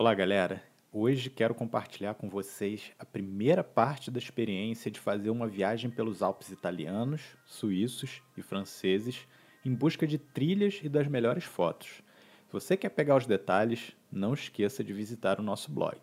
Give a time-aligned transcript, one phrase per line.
[0.00, 0.62] Olá, galera.
[0.90, 6.22] Hoje quero compartilhar com vocês a primeira parte da experiência de fazer uma viagem pelos
[6.22, 9.28] Alpes italianos, suíços e franceses
[9.62, 12.02] em busca de trilhas e das melhores fotos.
[12.46, 15.98] Se você quer pegar os detalhes, não esqueça de visitar o nosso blog.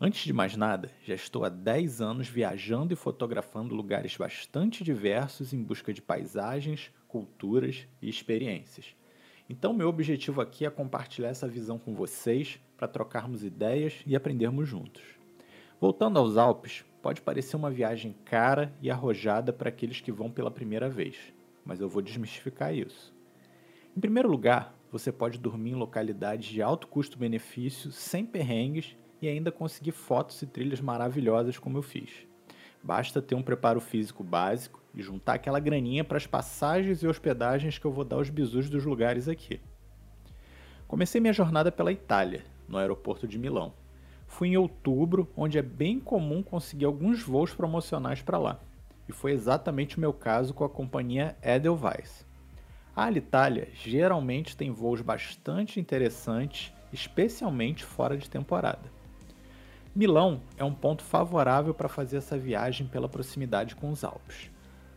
[0.00, 5.52] Antes de mais nada, já estou há 10 anos viajando e fotografando lugares bastante diversos
[5.52, 8.96] em busca de paisagens, culturas e experiências.
[9.48, 14.66] Então, meu objetivo aqui é compartilhar essa visão com vocês para trocarmos ideias e aprendermos
[14.66, 15.02] juntos.
[15.78, 20.50] Voltando aos Alpes, pode parecer uma viagem cara e arrojada para aqueles que vão pela
[20.50, 21.16] primeira vez,
[21.62, 23.14] mas eu vou desmistificar isso.
[23.94, 29.52] Em primeiro lugar, você pode dormir em localidades de alto custo-benefício, sem perrengues e ainda
[29.52, 32.26] conseguir fotos e trilhas maravilhosas como eu fiz.
[32.82, 37.78] Basta ter um preparo físico básico e juntar aquela graninha para as passagens e hospedagens
[37.78, 39.60] que eu vou dar aos bisus dos lugares aqui.
[40.86, 43.72] Comecei minha jornada pela Itália, no aeroporto de Milão.
[44.26, 48.60] Fui em outubro, onde é bem comum conseguir alguns voos promocionais para lá.
[49.08, 52.26] E foi exatamente o meu caso com a companhia Edelweiss.
[52.96, 58.92] A Alitalia geralmente tem voos bastante interessantes, especialmente fora de temporada.
[59.94, 64.53] Milão é um ponto favorável para fazer essa viagem pela proximidade com os Alpes.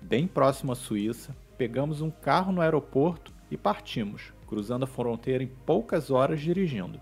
[0.00, 5.48] Bem próximo à Suíça, pegamos um carro no aeroporto e partimos, cruzando a fronteira em
[5.48, 7.00] poucas horas dirigindo.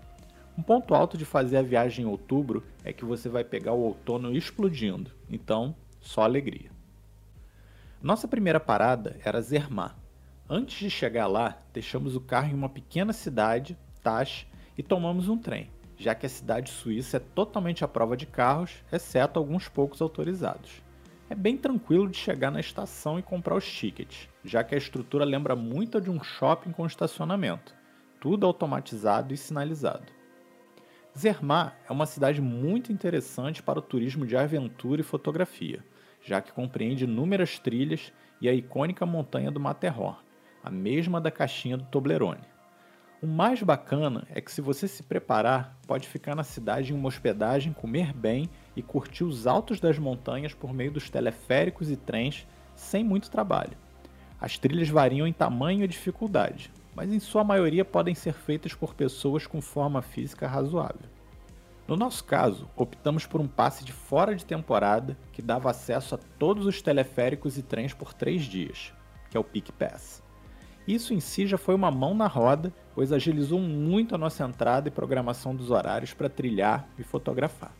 [0.57, 3.81] Um ponto alto de fazer a viagem em outubro é que você vai pegar o
[3.81, 6.71] outono explodindo, então só alegria.
[8.01, 9.95] Nossa primeira parada era Zermatt.
[10.49, 15.37] Antes de chegar lá, deixamos o carro em uma pequena cidade, Tash, e tomamos um
[15.37, 20.01] trem, já que a cidade suíça é totalmente à prova de carros, exceto alguns poucos
[20.01, 20.86] autorizados.
[21.29, 25.25] É bem tranquilo de chegar na estação e comprar os tickets, já que a estrutura
[25.25, 27.75] lembra muito de um shopping com estacionamento,
[28.17, 30.05] tudo automatizado e sinalizado.
[31.17, 35.83] Zermatt é uma cidade muito interessante para o turismo de aventura e fotografia,
[36.23, 40.19] já que compreende inúmeras trilhas e a icônica montanha do Matterhorn,
[40.63, 42.47] a mesma da caixinha do Toblerone.
[43.21, 47.07] O mais bacana é que se você se preparar, pode ficar na cidade em uma
[47.07, 52.47] hospedagem, comer bem e curtir os altos das montanhas por meio dos teleféricos e trens
[52.75, 53.75] sem muito trabalho.
[54.39, 58.93] As trilhas variam em tamanho e dificuldade, mas em sua maioria podem ser feitas por
[58.93, 61.09] pessoas com forma física razoável.
[61.87, 66.19] No nosso caso, optamos por um passe de fora de temporada que dava acesso a
[66.37, 68.93] todos os teleféricos e trens por três dias,
[69.31, 70.21] que é o Peak Pass.
[70.87, 74.87] Isso em si já foi uma mão na roda, pois agilizou muito a nossa entrada
[74.87, 77.73] e programação dos horários para trilhar e fotografar.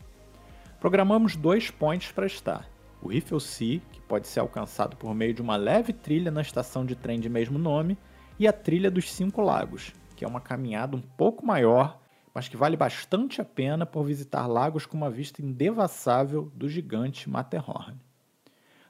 [0.80, 2.70] Programamos dois points para estar:
[3.02, 6.86] o Riffle Sea, que pode ser alcançado por meio de uma leve trilha na estação
[6.86, 7.98] de trem de mesmo nome,
[8.38, 12.00] e a Trilha dos Cinco Lagos, que é uma caminhada um pouco maior,
[12.32, 17.28] mas que vale bastante a pena por visitar lagos com uma vista indevassável do gigante
[17.28, 17.98] Matterhorn.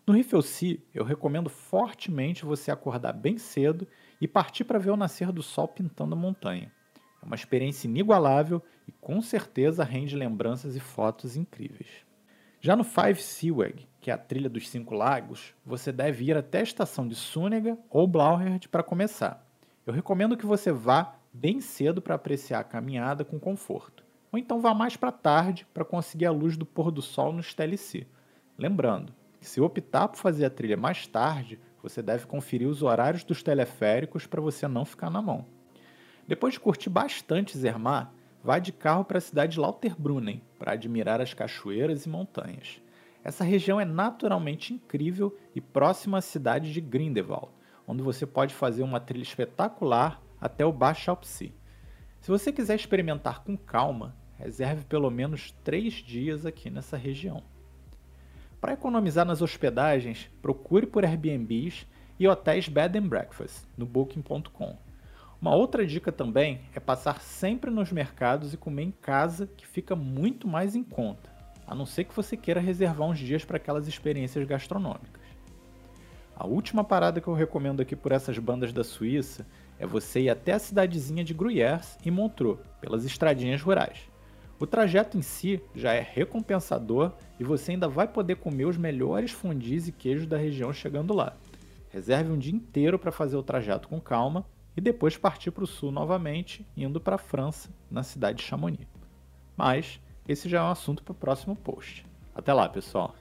[0.07, 3.89] No Sea, eu recomendo fortemente você acordar bem cedo
[4.21, 6.71] e partir para ver o nascer do sol pintando a montanha.
[7.29, 12.07] Uma experiência inigualável e com certeza rende lembranças e fotos incríveis.
[12.59, 16.61] Já no Five Seaweg, que é a trilha dos cinco lagos, você deve ir até
[16.61, 19.47] a estação de Sunega ou Blauherd para começar.
[19.85, 24.03] Eu recomendo que você vá bem cedo para apreciar a caminhada com conforto,
[24.33, 27.43] ou então vá mais para tarde para conseguir a luz do pôr do sol no
[27.43, 28.07] STLC.
[28.57, 33.23] Lembrando que se optar por fazer a trilha mais tarde, você deve conferir os horários
[33.23, 35.58] dos teleféricos para você não ficar na mão.
[36.29, 38.11] Depois de curtir bastante Zermatt,
[38.45, 42.83] vá de carro para a cidade de Lauterbrunnen para admirar as cachoeiras e montanhas.
[43.25, 47.49] Essa região é naturalmente incrível e próxima à cidade de Grindelwald,
[47.87, 51.55] onde você pode fazer uma trilha espetacular até o Baixo Alpsi.
[52.21, 57.43] Se você quiser experimentar com calma, reserve pelo menos 3 dias aqui nessa região.
[58.61, 61.87] Para economizar nas hospedagens, procure por Airbnbs
[62.21, 64.88] e hotéis bed and breakfast no booking.com.
[65.41, 69.95] Uma outra dica também é passar sempre nos mercados e comer em casa, que fica
[69.95, 71.31] muito mais em conta,
[71.65, 75.23] a não ser que você queira reservar uns dias para aquelas experiências gastronômicas.
[76.35, 79.47] A última parada que eu recomendo aqui por essas bandas da Suíça
[79.79, 84.11] é você ir até a cidadezinha de Gruyères e Montreux, pelas estradinhas rurais.
[84.59, 89.31] O trajeto em si já é recompensador e você ainda vai poder comer os melhores
[89.31, 91.37] fundis e queijos da região chegando lá.
[91.91, 94.45] Reserve um dia inteiro para fazer o trajeto com calma
[94.79, 98.87] e depois partir para o sul novamente, indo para a França, na cidade de Chamonix.
[99.57, 102.07] Mas esse já é um assunto para o próximo post.
[102.33, 103.13] Até lá, pessoal!